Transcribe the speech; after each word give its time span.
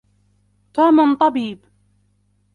توم 0.73 1.15
طبيب. 1.15 1.65